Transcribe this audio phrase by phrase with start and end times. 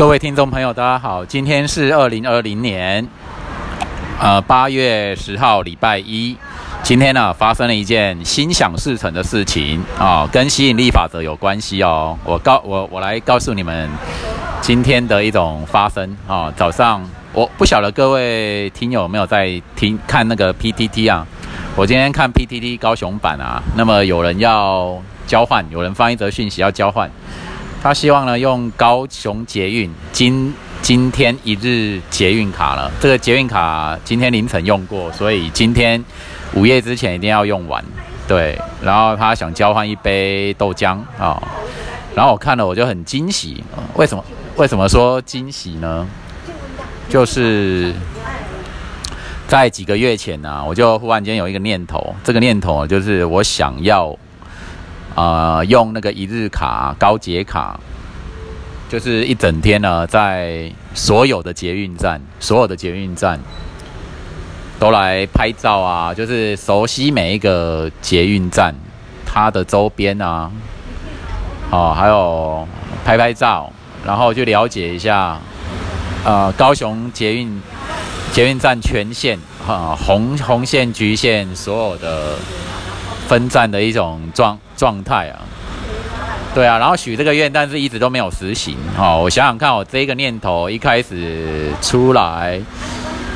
[0.00, 3.06] 各位听众朋友，大家好，今天是二零二零年，
[4.18, 6.34] 呃八月十号，礼拜一。
[6.82, 12.18] 今天呢，发生了一件心想事成的事情啊，跟吸引力法则有关系哦。
[12.24, 13.90] 我告我我来告诉你们
[14.62, 16.50] 今天的一种发生啊。
[16.56, 21.26] 早上我不晓得各位听友有没有在听看那个 PTT 啊？
[21.76, 27.10] 我今天看 PTT 高雄版啊，那么有人要交换，有人发一则讯息要交换。
[27.82, 30.52] 他希望呢用高雄捷运今
[30.82, 36.02] 今天一日捷运卡了，这个捷运卡今天凌晨用过，所以今天
[36.54, 37.82] 午夜之前一定要用完。
[38.28, 41.42] 对，然后他想交换一杯豆浆啊，
[42.14, 44.22] 然后我看了我就很惊喜，为什么？
[44.56, 46.06] 为什么说惊喜呢？
[47.08, 47.94] 就是
[49.48, 54.14] 在几个月前呢，我就忽然间有一个念头，这个念头就是我想要。
[55.20, 57.78] 啊，用那个一日卡、高捷卡，
[58.88, 63.38] 就是一整天呢，在所有的捷运站、所有的捷运站
[64.78, 68.74] 都来拍照啊，就是熟悉每一个捷运站
[69.26, 70.50] 它的周边啊，
[71.70, 72.66] 哦，还有
[73.04, 73.70] 拍拍照，
[74.06, 75.38] 然后去了解一下，
[76.24, 77.60] 呃，高雄捷运
[78.32, 82.36] 捷运站全线啊，红红线、橘线所有的。
[83.30, 85.38] 分站的一种状状态啊，
[86.52, 88.76] 对啊，然后许这个愿，但是一直都没有实行。
[88.98, 92.60] 哈，我想想看，我这个念头一开始出来，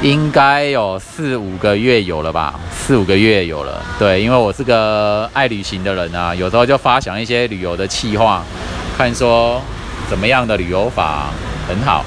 [0.00, 2.58] 应该有四五个月有了吧？
[2.72, 3.82] 四五个月有了。
[3.98, 8.42] 对，因为我是个爱旅行的人啊，有时候就发想一些旅游的计划，
[8.96, 9.60] 看说
[10.08, 11.26] 怎么样的旅游法
[11.68, 12.02] 很好，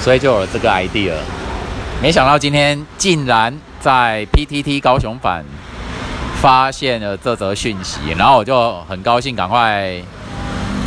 [0.00, 1.12] 所以就有了这个 idea。
[2.02, 5.44] 没想到今天竟然在 PTT 高雄版。
[6.44, 9.98] 发现了这则讯息，然后我就很高兴，赶快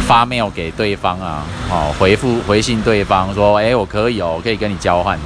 [0.08, 5.18] 发 mail 给对方啊，哦，回复回信对方说，哎，我可以哦，我可以跟你交换，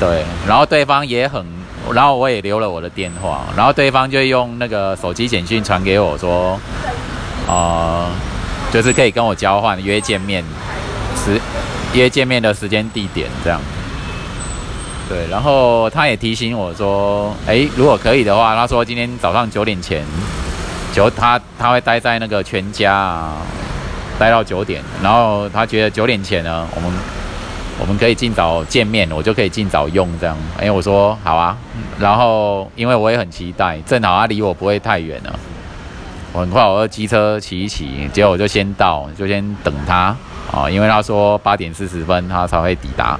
[0.00, 1.46] 对，然后对方也很，
[1.92, 6.58] 然后我也留了我的电话，然后对方就用那个手机简讯传给我说，
[7.48, 8.10] 啊，
[8.72, 10.42] 就是可以跟我交换约见面
[11.24, 11.40] 时，
[11.94, 13.60] 约见面的时间地点这样。
[15.08, 20.04] 对，然后他也提醒我说，哎，如果可以的话，他说今天早上九点前，
[20.92, 23.36] 九他他会待在那个全家啊，
[24.18, 26.90] 待到九点，然后他觉得九点前呢，我们
[27.78, 30.36] 我们可以尽早见面，我就可以尽早用这样。
[30.58, 31.56] 哎，我说好啊，
[32.00, 35.38] 然后因为我也很期待，正好他离我不会太远了，
[36.34, 40.16] 很快我就机车骑一骑，结果我就先到，就先等他
[40.50, 43.16] 啊，因为他说八点四十分他才会抵达。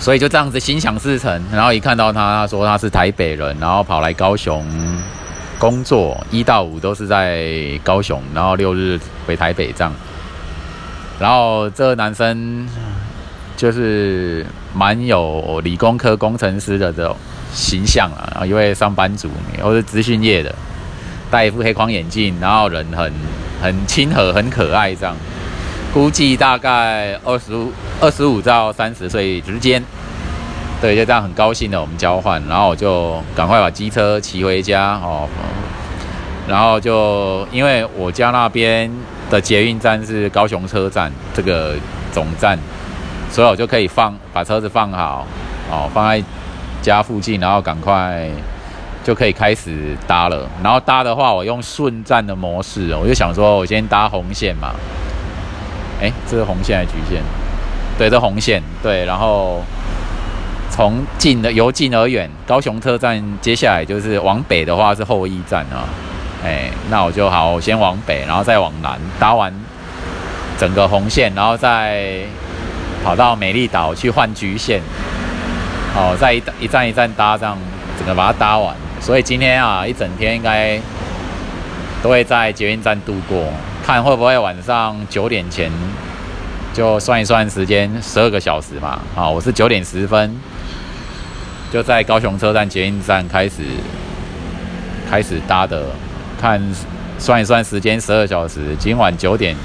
[0.00, 4.64] 所以就这样子心想事成，然后一看到他，他说他是台北人，然后跑来高雄
[5.58, 9.92] 工作，一到五都是在高雄，然后六日回台北这样。
[11.18, 12.66] 然后这个男生
[13.56, 17.16] 就是蛮有理工科工程师的这种
[17.52, 19.28] 形象啊，一位上班族，
[19.60, 20.54] 或是资讯业的，
[21.28, 23.12] 戴一副黑框眼镜，然后人很
[23.60, 25.16] 很亲和，很可爱这样。
[25.92, 29.82] 估计大概二十五、二十五到三十岁之间，
[30.80, 35.26] 对，就这样很高兴的我们交换，然后我就赶快把机车骑回家哦，
[36.46, 38.90] 然后就因为我家那边
[39.30, 41.74] 的捷运站是高雄车站这个
[42.12, 42.58] 总站，
[43.30, 45.26] 所以我就可以放把车子放好
[45.70, 46.22] 哦，放在
[46.82, 48.28] 家附近，然后赶快
[49.02, 50.46] 就可以开始搭了。
[50.62, 54.74] 然后搭的话，我用顺站的模式，我就想说我先搭红线嘛。
[56.00, 57.22] 哎，这是红线还是橘线？
[57.98, 58.62] 对，这红线。
[58.82, 59.62] 对，然后
[60.70, 65.88] 从近的由近而远，高雄车站接下来就是往北的话是后一站啊。
[66.44, 69.52] 哎，那我就好，我先往北，然后再往南搭完
[70.56, 72.20] 整个红线，然后再
[73.02, 74.80] 跑到美丽岛去换橘线。
[75.96, 77.58] 哦，再一一站一站搭，这样
[77.98, 78.76] 整个把它搭完。
[79.00, 80.78] 所以今天啊，一整天应该
[82.00, 83.44] 都会在捷运站度过。
[83.88, 85.72] 看会不会晚上九点前
[86.74, 89.00] 就算一算时间，十二个小时嘛。
[89.16, 90.38] 啊，我是九点十分
[91.72, 93.62] 就在高雄车站捷运站开始
[95.08, 95.86] 开始搭的，
[96.38, 96.60] 看
[97.18, 99.56] 算一算时间，十二小时，今晚九点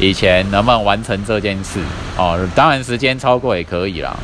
[0.00, 1.78] 以前能不能完成这件事？
[2.18, 4.16] 哦，当然时间超过也可以啦。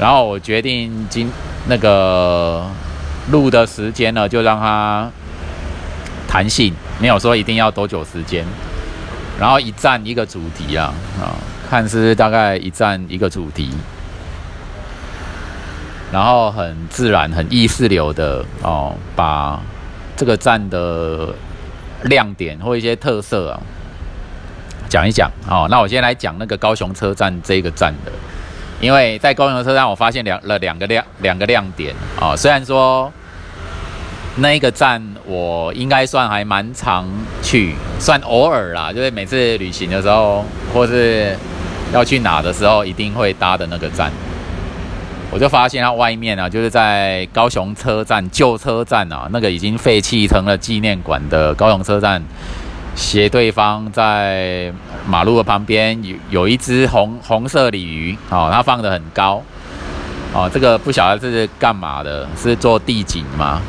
[0.00, 1.30] 然后我决定今
[1.68, 2.66] 那个
[3.30, 5.08] 录的时间呢，就让它
[6.28, 6.72] 弹性。
[7.00, 8.44] 没有说一定要多久时间，
[9.40, 11.34] 然后一站一个主题啊啊，
[11.68, 13.70] 看是大概一站一个主题，
[16.12, 19.60] 然后很自然、很意识流的哦，把
[20.16, 21.32] 这个站的
[22.02, 23.60] 亮点或一些特色啊
[24.88, 25.68] 讲一讲哦。
[25.70, 28.10] 那我先来讲那个高雄车站这个站的，
[28.80, 32.34] 因为在高雄车站我发现两了两个亮两个亮点哦。
[32.36, 33.12] 虽然说
[34.40, 37.04] 那一个站我应该算还蛮常
[37.42, 41.36] 去，算偶尔啦，就是每次旅行的时候或是
[41.92, 44.12] 要去哪的时候一定会搭的那个站。
[45.30, 52.22] 我就发现它外面啊，就是在高雄车站旧车站啊，那个已经废弃成了纪念馆的高雄车站。
[52.94, 54.72] 斜对方在
[55.06, 59.42] 马路的旁边有有一只红红色鲤鱼哦，它放的很高
[60.32, 63.60] 哦，这个不晓得是干嘛的，是做地景吗？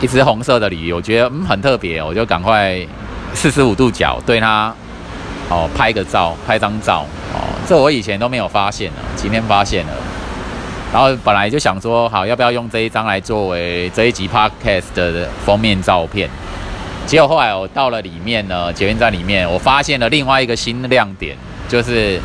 [0.00, 2.78] 一只红色的鲤鱼，我觉得嗯很特别，我就赶快
[3.34, 4.72] 四十五度角对它
[5.48, 7.04] 哦拍个照，拍张照
[7.34, 9.92] 哦，这我以前都没有发现呢，今天发现了。
[10.90, 16.30] 然后本来就想说，好要不要用这一张来作为这一集 podcast 的封面照片？
[17.04, 21.36] 结果后来我到了里面呢，捷运站里面，我发现了另外一个新亮点，
[21.68, 22.18] 就是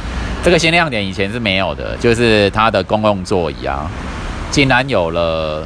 [0.43, 3.89] 这个新亮点以前是没有的，就是它的公共座椅啊，
[4.49, 5.65] 竟然有了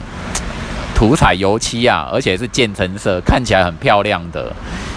[0.97, 4.51] 涂彩油漆啊，而且是渐层色，看起来很漂亮的，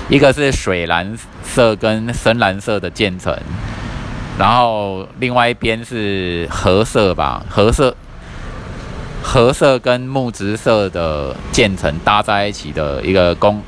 [0.08, 1.14] 一个是水蓝
[1.44, 3.36] 色跟深蓝色的渐层，
[4.38, 7.94] 然后另外一边是褐色吧，褐色
[9.22, 13.62] 褐色跟木质色的渐层搭在一起的一个公。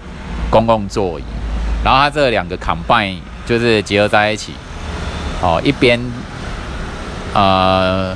[0.50, 1.22] 公共座椅，
[1.82, 4.52] 然后它这两个 combine 就是结合在一起，
[5.40, 5.98] 哦，一边，
[7.32, 8.14] 呃，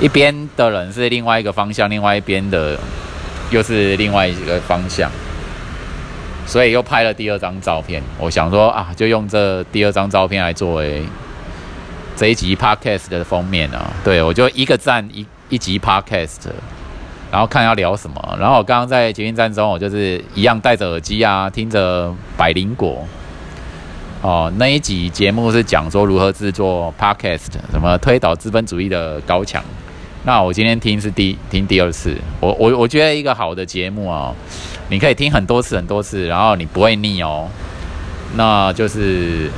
[0.00, 2.78] 一边的人是另外一个方向，另外一边的
[3.50, 5.10] 又是另外一个方向，
[6.46, 8.02] 所以又拍了第二张照片。
[8.18, 11.02] 我想说啊，就用这第二张照片来作为
[12.16, 13.92] 这一集 podcast 的封面啊。
[14.02, 16.48] 对我就一个赞一一集 podcast。
[17.30, 23.06] 然后看要聊什么，然后我刚刚在捷运站中，我就是一样戴着耳机啊，听着百灵果。
[24.22, 29.62] 哦，那一集节目是讲说如何制作 podcast，什么推倒资本主义的高墙。
[30.28, 34.34] 那我今天听是第听第二次，我我我觉得一个好的节目哦，
[34.90, 37.48] 你可以听很多次很多次，然后你不会腻哦，
[38.36, 39.50] 那就是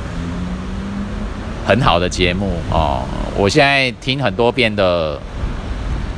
[1.67, 3.03] 很好的节目哦。
[3.35, 5.19] 我现在听很多遍的。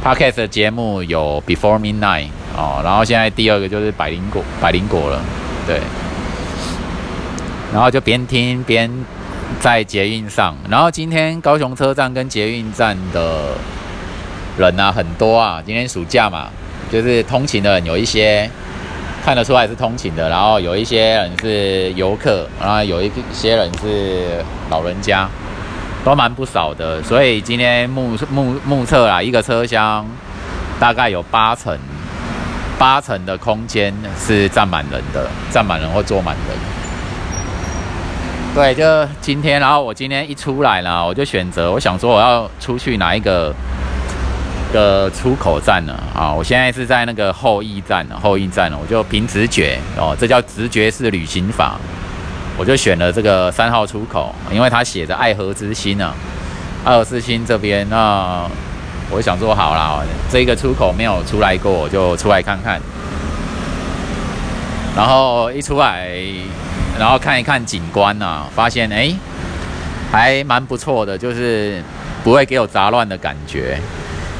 [0.03, 5.19] Podcast 的节目有 Before Midnight 哦，然后现在第二个就是百灵果，百灵果了，
[5.65, 5.79] 对。
[7.73, 8.91] 然后就边听边
[9.61, 13.55] 在捷运上，然后今天高雄车站跟捷运站的
[14.57, 16.47] 人啊很多啊，今天暑假嘛，
[16.91, 18.49] 就是通勤的人有一些
[19.23, 25.27] 看得出来是通勤的，然后有一些人是游客，然后有一些人是老人家。
[26.05, 30.05] 都蛮不少的，所以今天目目目测啦，一个车厢
[30.77, 31.79] 大概有八成
[32.77, 36.57] 八成的空间是站满人的，站满人或坐满人。
[38.53, 38.83] 对，就
[39.21, 43.53] 今天，然后我今天一出来呢，我就选择，我想说我要出去哪一个
[44.73, 45.97] 的出口站呢？
[46.13, 51.79] 啊，我现在是在那个后驿站后驿站我就凭直觉哦，这叫直觉式旅行法。
[52.57, 56.13] 我就选了这个三号出口，因为它写着爱河之心啊，
[56.83, 58.45] 爱河之心这边，那
[59.09, 62.79] 我想说好了，这个出口没有出来过，我就出来看看。
[64.95, 66.07] 然后一出来，
[66.99, 69.11] 然后看一看景观啊，发现哎，
[70.11, 71.81] 还蛮不错的，就是
[72.23, 73.79] 不会给我杂乱的感觉。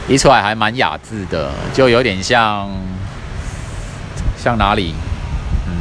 [0.07, 2.69] 一出来还蛮雅致的，就有点像
[4.38, 4.93] 像哪里？
[5.67, 5.74] 嗯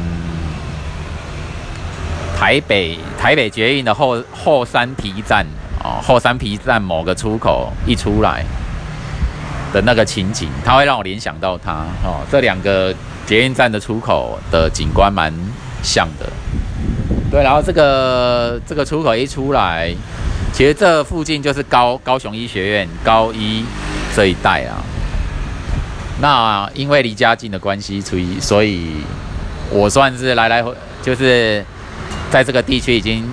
[2.38, 5.46] 台北台北捷运的后后山皮站
[5.82, 8.44] 哦，后山皮站某个出口一出来
[9.72, 11.72] 的那个情景，它会让我联想到它
[12.04, 12.20] 哦。
[12.30, 12.92] 这两个
[13.26, 15.32] 捷运站的出口的景观蛮
[15.82, 16.26] 像的，
[17.30, 17.42] 对。
[17.42, 19.94] 然后这个这个出口一出来，
[20.52, 23.64] 其实这附近就是高高雄医学院高一
[24.14, 24.80] 这一带啊。
[26.20, 29.02] 那因为离家近的关系，所以所以
[29.70, 31.64] 我算是来来回就是。
[32.30, 33.28] 在这个地区已经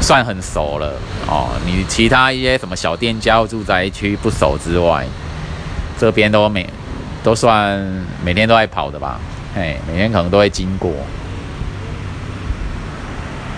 [0.00, 0.94] 算很熟了
[1.28, 1.50] 哦。
[1.66, 5.04] 你其他一些什么小店家、住宅区不熟之外，
[5.98, 6.66] 这边都每
[7.22, 7.78] 都算
[8.24, 9.20] 每天都在跑的吧？
[9.54, 10.90] 嘿，每天可能都会经过。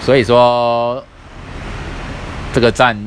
[0.00, 1.04] 所以说，
[2.52, 2.98] 这个站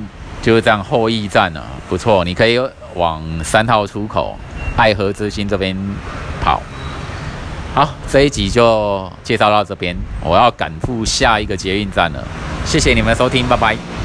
[0.42, 2.24] 就是这样后驿站啊，不错。
[2.24, 2.58] 你可以
[2.98, 4.38] 往三号出口
[4.76, 5.78] 爱河之心这边
[6.42, 6.62] 跑。
[7.74, 12.24] 好，这一集就介绍到这边，我要赶赴下一个捷运站了。
[12.66, 13.97] 谢谢你们收听，拜拜。